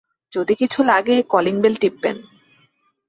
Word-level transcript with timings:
যদি 0.33 0.53
কিছু 0.55 0.79
লাগে, 0.83 1.15
কলিং 1.29 1.55
বেল 1.61 1.75
টিপবেন। 1.75 2.17